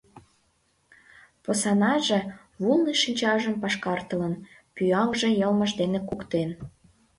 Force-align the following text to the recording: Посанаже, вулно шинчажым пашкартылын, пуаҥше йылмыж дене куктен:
Посанаже, 1.43 2.19
вулно 2.61 2.91
шинчажым 3.01 3.55
пашкартылын, 3.61 4.33
пуаҥше 4.75 5.29
йылмыж 5.39 5.71
дене 5.81 5.99
куктен: 6.09 6.49